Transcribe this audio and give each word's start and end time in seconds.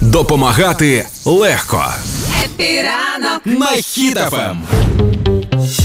Допомагати 0.00 1.06
легко. 1.24 1.84
Happy 2.44 2.92
ранок 2.92 3.40
на 3.44 3.66
Хіт 3.66 4.21
FM. 4.21 4.62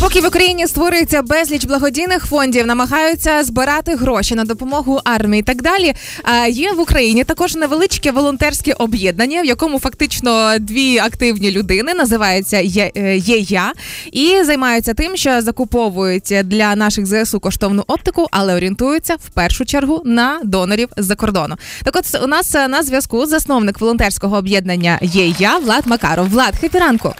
Поки 0.01 0.21
в 0.21 0.27
Україні 0.27 0.67
створюється 0.67 1.21
безліч 1.21 1.65
благодійних 1.65 2.26
фондів, 2.26 2.67
намагаються 2.67 3.44
збирати 3.44 3.96
гроші 3.96 4.35
на 4.35 4.46
допомогу 4.46 4.99
армії 5.04 5.39
і 5.39 5.44
так 5.44 5.62
далі. 5.62 5.94
А 6.23 6.47
є 6.47 6.73
в 6.73 6.79
Україні 6.79 7.23
також 7.23 7.55
невеличке 7.55 8.12
волонтерське 8.12 8.73
об'єднання, 8.73 9.41
в 9.41 9.46
якому 9.46 9.79
фактично 9.79 10.60
дві 10.60 10.97
активні 10.97 11.52
людини 11.52 11.94
називаються 11.94 12.60
«Є, 12.60 12.92
е, 12.96 13.17
«Є 13.17 13.38
я» 13.38 13.74
і 14.12 14.44
займаються 14.44 14.94
тим, 14.94 15.17
що 15.17 15.42
закуповують 15.42 16.34
для 16.43 16.75
наших 16.75 17.05
ЗСУ 17.05 17.39
коштовну 17.39 17.84
оптику, 17.88 18.27
але 18.31 18.55
орієнтуються 18.55 19.16
в 19.16 19.29
першу 19.29 19.66
чергу 19.66 20.02
на 20.05 20.39
донорів 20.43 20.89
з-за 20.98 21.16
кордону. 21.16 21.55
Так, 21.84 21.95
от 21.95 22.23
у 22.23 22.27
нас 22.27 22.55
е, 22.55 22.67
на 22.67 22.84
зв'язку 22.84 23.25
засновник 23.25 23.81
волонтерського 23.81 24.38
об'єднання 24.38 24.99
«Є 25.02 25.27
я» 25.27 25.57
Влад 25.57 25.88
Макаров. 25.88 26.29
Влад, 26.29 26.55
хепі 26.61 26.77
ранку. 26.77 27.13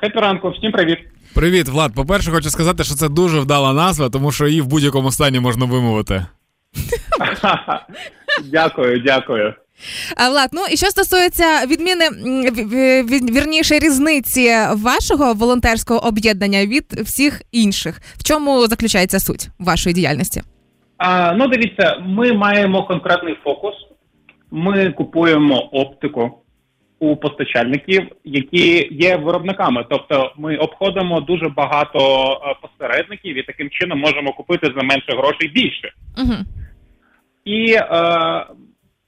Хепі 0.00 0.18
ранку, 0.18 0.50
всім 0.58 0.72
привіт. 0.72 0.98
Привіт, 1.34 1.68
Влад. 1.68 1.94
По-перше, 1.94 2.30
хочу 2.30 2.50
сказати, 2.50 2.84
що 2.84 2.94
це 2.94 3.08
дуже 3.08 3.40
вдала 3.40 3.72
назва, 3.72 4.08
тому 4.08 4.32
що 4.32 4.46
її 4.46 4.60
в 4.60 4.66
будь-якому 4.66 5.10
стані 5.10 5.40
можна 5.40 5.66
вимовити. 5.66 6.26
Дякую, 8.44 9.00
дякую. 9.00 9.54
А, 10.16 10.30
Влад, 10.30 10.50
ну 10.52 10.60
і 10.70 10.76
що 10.76 10.86
стосується 10.86 11.66
відміни 11.66 12.08
вірніше 13.32 13.78
різниці 13.78 14.50
вашого 14.76 15.34
волонтерського 15.34 16.06
об'єднання 16.06 16.66
від 16.66 16.92
всіх 16.92 17.42
інших, 17.52 18.00
в 18.16 18.22
чому 18.22 18.66
заключається 18.66 19.20
суть 19.20 19.48
вашої 19.58 19.94
діяльності? 19.94 20.42
А, 20.98 21.32
Ну, 21.32 21.48
дивіться, 21.48 21.96
ми 22.06 22.32
маємо 22.32 22.86
конкретний 22.86 23.38
фокус. 23.44 23.74
Ми 24.50 24.90
купуємо 24.90 25.58
оптику 25.58 26.43
у 27.04 27.16
постачальників, 27.16 28.08
які 28.24 28.88
є 28.90 29.16
виробниками. 29.16 29.86
Тобто, 29.90 30.32
ми 30.36 30.56
обходимо 30.56 31.20
дуже 31.20 31.48
багато 31.48 31.98
е, 32.42 32.54
посередників 32.62 33.38
і 33.38 33.42
таким 33.42 33.70
чином 33.70 33.98
можемо 33.98 34.32
купити 34.32 34.66
за 34.66 34.82
менше 34.82 35.12
грошей 35.12 35.48
більше. 35.48 35.92
Угу. 36.18 36.34
І 37.44 37.72
е, 37.72 38.46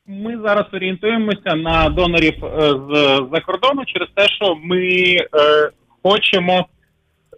ми 0.06 0.38
зараз 0.47 0.64
орієнтуємося 0.72 1.55
на 1.55 1.88
донорів 1.88 2.44
е, 2.44 2.61
з 2.61 3.20
за 3.33 3.41
кордону 3.41 3.84
через 3.84 4.08
те, 4.14 4.28
що 4.28 4.55
ми 4.62 4.83
е, 4.84 5.27
хочемо 6.03 6.66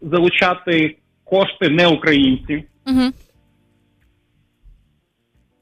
залучати 0.03 0.97
кошти 1.25 1.69
не 1.69 1.87
українців. 1.87 2.63
Угу. 2.87 3.09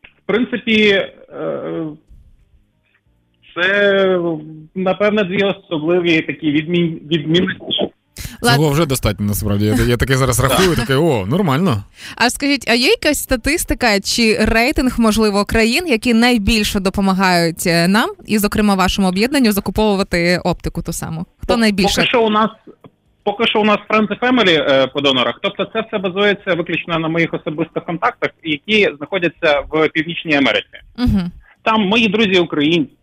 В 0.03 0.27
принципі, 0.27 0.83
е, 0.91 1.87
це 3.55 4.19
напевне 4.77 5.25
дві 5.25 5.43
особливі 5.43 6.21
такі 6.21 6.51
відмін 6.51 7.01
відмінності. 7.11 7.91
Цього 8.43 8.71
вже 8.71 8.87
достатньо 8.87 9.27
насправді. 9.27 9.65
Я, 9.65 9.75
я 9.75 9.97
таке 9.97 10.17
зараз 10.17 10.41
рахую, 10.41 10.77
таке 10.77 10.97
о, 10.97 11.27
нормально. 11.27 11.83
А 12.17 12.31
скажіть, 12.31 12.65
а 12.69 12.75
є 12.75 12.89
якась 12.89 13.23
статистика 13.23 14.01
чи 14.01 14.37
рейтинг, 14.41 14.95
можливо, 14.99 15.45
країн, 15.45 15.87
які 15.87 16.15
найбільше 16.15 16.81
допомагають 16.81 17.67
е, 17.67 17.89
нам, 17.89 18.11
і, 18.27 18.39
зокрема, 18.39 18.75
вашому 18.75 19.09
об'єднанню 19.09 19.53
закуповувати 19.53 20.41
оптику 20.45 20.83
ту 20.83 20.93
саму? 20.93 21.27
Хто 21.43 21.57
найбільше? 21.57 21.97
Поки 21.97 22.09
що 22.09 22.23
у 22.23 22.31
нас 22.31 22.51
поки 23.27 23.47
що 23.47 23.61
у 23.61 23.65
нас 23.65 23.79
Friends 23.89 24.19
Family 24.21 24.55
е, 24.71 24.87
по 24.87 25.01
донорах. 25.01 25.39
Тобто, 25.43 25.65
це 25.65 25.85
все 25.89 25.99
базується 25.99 26.55
виключно 26.55 26.99
на 26.99 27.09
моїх 27.09 27.35
особистих 27.35 27.85
контактах, 27.85 28.31
які 28.43 28.91
знаходяться 28.97 29.61
в 29.71 29.89
Північній 29.89 30.35
Америці. 30.35 30.79
Угу. 30.99 31.21
Там 31.63 31.81
мої 31.81 32.09
друзі 32.09 32.39
українці. 32.41 32.96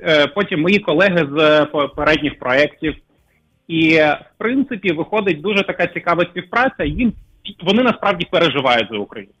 Е, 0.00 0.26
потім 0.26 0.60
мої 0.60 0.78
колеги 0.78 1.28
з 1.36 1.64
попередніх 1.64 2.38
проєктів. 2.38 2.94
І 3.68 3.94
в 3.98 4.38
принципі 4.38 4.92
виходить 4.92 5.40
дуже 5.40 5.62
така 5.62 5.86
цікава 5.86 6.24
співпраця. 6.24 6.84
Їм 6.84 7.12
вони 7.62 7.82
насправді 7.82 8.26
переживають 8.30 8.88
за 8.90 8.96
Україну. 8.98 9.32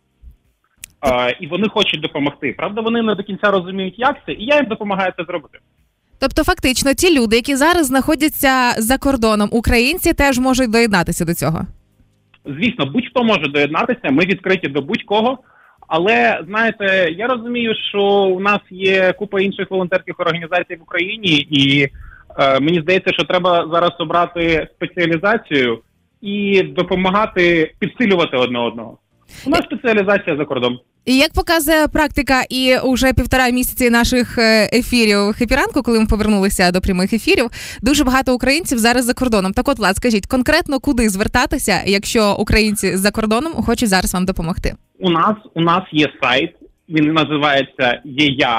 Е, 1.06 1.36
і 1.40 1.46
вони 1.46 1.68
хочуть 1.68 2.00
допомогти. 2.00 2.54
Правда, 2.58 2.80
вони 2.80 3.02
не 3.02 3.14
до 3.14 3.22
кінця 3.22 3.50
розуміють, 3.50 3.98
як 3.98 4.16
це, 4.26 4.32
і 4.32 4.44
я 4.44 4.56
їм 4.56 4.66
допомагаю 4.66 5.12
це 5.16 5.24
зробити. 5.24 5.58
Тобто, 6.20 6.44
фактично, 6.44 6.94
ті 6.94 7.18
люди, 7.18 7.36
які 7.36 7.56
зараз 7.56 7.86
знаходяться 7.86 8.72
за 8.78 8.98
кордоном, 8.98 9.48
українці 9.52 10.12
теж 10.12 10.38
можуть 10.38 10.70
доєднатися 10.70 11.24
до 11.24 11.34
цього. 11.34 11.66
Звісно, 12.44 12.86
будь-хто 12.86 13.24
може 13.24 13.48
доєднатися. 13.48 14.10
Ми 14.10 14.24
відкриті 14.24 14.68
до 14.68 14.82
будь-кого. 14.82 15.38
Але 15.88 16.40
знаєте, 16.48 17.14
я 17.16 17.26
розумію, 17.26 17.74
що 17.88 18.02
у 18.08 18.40
нас 18.40 18.60
є 18.70 19.12
купа 19.12 19.40
інших 19.40 19.70
волонтерських 19.70 20.20
організацій 20.20 20.76
в 20.76 20.82
Україні, 20.82 21.36
і 21.50 21.88
е, 22.38 22.60
мені 22.60 22.80
здається, 22.80 23.12
що 23.12 23.24
треба 23.24 23.68
зараз 23.72 23.90
обрати 23.98 24.68
спеціалізацію 24.76 25.78
і 26.20 26.62
допомагати 26.62 27.74
підсилювати 27.78 28.36
одне 28.36 28.58
одного. 28.58 28.98
У 29.46 29.50
нас 29.50 29.60
спеціалізація 29.60 30.36
за 30.36 30.44
кордон. 30.44 30.78
І 31.08 31.16
як 31.16 31.32
показує 31.32 31.88
практика, 31.88 32.42
і 32.50 32.78
уже 32.78 33.12
півтора 33.12 33.50
місяці 33.50 33.90
наших 33.90 34.38
е, 34.38 34.70
ефірів 34.72 35.32
хепіранку, 35.38 35.82
коли 35.82 36.00
ми 36.00 36.06
повернулися 36.06 36.70
до 36.70 36.80
прямих 36.80 37.12
ефірів, 37.12 37.50
дуже 37.82 38.04
багато 38.04 38.34
українців 38.34 38.78
зараз 38.78 39.04
за 39.04 39.14
кордоном. 39.14 39.52
Так, 39.52 39.68
от 39.68 39.78
Влад, 39.78 39.96
скажіть 39.96 40.26
конкретно 40.26 40.80
куди 40.80 41.08
звертатися, 41.08 41.82
якщо 41.86 42.34
українці 42.38 42.96
за 42.96 43.10
кордоном 43.10 43.52
хочуть 43.52 43.88
зараз 43.88 44.14
вам 44.14 44.24
допомогти? 44.26 44.74
У 44.98 45.10
нас 45.10 45.36
у 45.54 45.60
нас 45.60 45.82
є 45.92 46.06
сайт, 46.22 46.54
він 46.88 47.12
називається 47.12 48.00
єя.тім, 48.04 48.54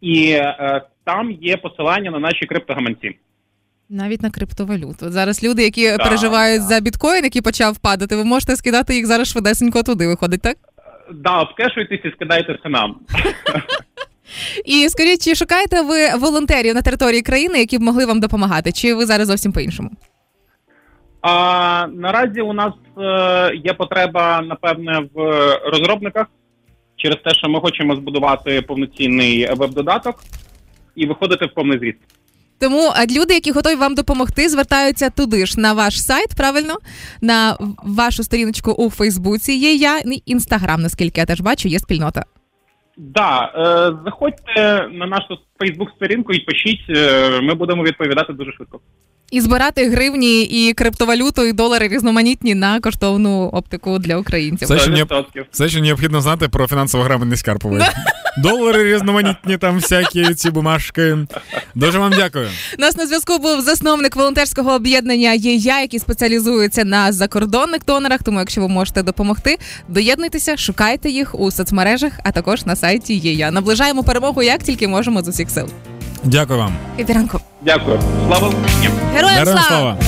і 0.00 0.30
е, 0.30 0.82
там 1.04 1.30
є 1.30 1.56
посилання 1.56 2.10
на 2.10 2.18
наші 2.18 2.46
криптогаманці. 2.46 3.16
Навіть 3.90 4.22
на 4.22 4.30
криптовалюту. 4.30 5.10
Зараз 5.10 5.44
люди, 5.44 5.62
які 5.62 5.90
да, 5.90 5.98
переживають 5.98 6.60
да. 6.60 6.66
за 6.66 6.80
біткоін, 6.80 7.24
який 7.24 7.42
почав 7.42 7.78
падати, 7.78 8.16
ви 8.16 8.24
можете 8.24 8.56
скидати 8.56 8.94
їх 8.94 9.06
зараз 9.06 9.28
швидесенько 9.28 9.82
туди. 9.82 10.06
Виходить, 10.06 10.42
так? 10.42 10.56
Да, 11.12 11.40
обкешуйтесь 11.40 12.00
і 12.04 12.10
скидайте 12.10 12.58
це 12.62 12.68
нам. 12.68 12.96
І 14.64 14.88
скажіть, 14.88 15.24
чи 15.24 15.34
шукаєте 15.34 15.82
ви 15.82 16.18
волонтерів 16.18 16.74
на 16.74 16.82
території 16.82 17.22
країни, 17.22 17.58
які 17.58 17.78
б 17.78 17.82
могли 17.82 18.06
вам 18.06 18.20
допомагати? 18.20 18.72
Чи 18.72 18.94
ви 18.94 19.06
зараз 19.06 19.28
зовсім 19.28 19.52
по-іншому? 19.52 19.90
А 21.22 21.86
наразі 21.92 22.40
у 22.40 22.52
нас 22.52 22.72
е, 22.98 23.56
є 23.64 23.74
потреба, 23.74 24.42
напевне, 24.42 25.08
в 25.14 25.20
розробниках 25.72 26.26
через 26.96 27.16
те, 27.24 27.30
що 27.30 27.48
ми 27.48 27.60
хочемо 27.60 27.96
збудувати 27.96 28.62
повноцінний 28.62 29.54
веб-додаток 29.54 30.24
і 30.94 31.06
виходити 31.06 31.46
в 31.46 31.54
повний 31.54 31.78
зріст. 31.78 32.17
Тому 32.60 32.92
люди, 33.18 33.34
які 33.34 33.50
готові 33.50 33.74
вам 33.74 33.94
допомогти, 33.94 34.48
звертаються 34.48 35.10
туди 35.10 35.46
ж 35.46 35.60
на 35.60 35.72
ваш 35.72 36.02
сайт, 36.02 36.34
правильно 36.36 36.74
на 37.20 37.56
вашу 37.82 38.24
сторіночку 38.24 38.72
у 38.72 38.90
Фейсбуці. 38.90 39.52
Є 39.52 39.74
я 39.74 39.98
і 39.98 40.22
інстаграм, 40.26 40.82
наскільки 40.82 41.20
я 41.20 41.26
теж 41.26 41.40
бачу, 41.40 41.68
є 41.68 41.78
спільнота. 41.78 42.24
Да, 42.96 43.52
е, 43.56 44.04
заходьте 44.04 44.88
на 44.92 45.06
нашу 45.06 45.38
Фейсбук-сторінку 45.58 46.32
і 46.32 46.40
пишіть. 46.40 46.84
Е, 46.90 47.40
ми 47.40 47.54
будемо 47.54 47.84
відповідати 47.84 48.32
дуже 48.32 48.52
швидко. 48.52 48.80
І 49.30 49.40
збирати 49.40 49.88
гривні 49.88 50.42
і 50.42 50.72
криптовалюту, 50.72 51.44
і 51.44 51.52
долари 51.52 51.88
різноманітні 51.88 52.54
на 52.54 52.80
коштовну 52.80 53.48
оптику 53.48 53.98
для 53.98 54.16
українців. 54.16 54.68
Все, 54.68 54.78
що, 54.78 54.90
не... 54.90 55.04
Все, 55.50 55.68
що 55.68 55.80
необхідно 55.80 56.20
знати 56.20 56.48
про 56.48 56.66
фінансово 56.66 57.04
грамотність 57.04 57.44
Карпової. 57.44 57.82
Долари 58.42 58.94
різноманітні, 58.94 59.56
там 59.56 59.76
всякі 59.76 60.34
ці 60.34 60.50
бумажки. 60.50 61.16
Дуже 61.74 61.98
вам 61.98 62.12
дякую. 62.16 62.48
У 62.78 62.80
Нас 62.80 62.96
на 62.96 63.06
зв'язку 63.06 63.38
був 63.38 63.60
засновник 63.60 64.16
волонтерського 64.16 64.72
об'єднання 64.72 65.32
«Є 65.32 65.54
я», 65.54 65.80
який 65.80 66.00
спеціалізується 66.00 66.84
на 66.84 67.12
закордонних 67.12 67.84
донорах. 67.86 68.22
Тому, 68.22 68.38
якщо 68.38 68.60
ви 68.60 68.68
можете 68.68 69.02
допомогти, 69.02 69.58
доєднуйтеся, 69.88 70.56
шукайте 70.56 71.10
їх 71.10 71.40
у 71.40 71.50
соцмережах, 71.50 72.12
а 72.24 72.30
також 72.30 72.66
на 72.66 72.76
сайті 72.76 73.14
«Є 73.14 73.32
я». 73.32 73.50
Наближаємо 73.50 74.02
перемогу 74.02 74.42
як 74.42 74.62
тільки 74.62 74.88
можемо 74.88 75.22
з 75.22 75.28
усіх 75.28 75.50
сил. 75.50 75.68
Дякую 76.24 76.58
вам. 76.58 76.74
І 76.98 77.04
ранку. 77.12 77.40
Дякую. 77.62 78.00
Слава 78.26 78.48
Україні! 78.48 78.88
Героям 79.14 79.44
слава! 79.44 79.62
слава! 79.68 79.98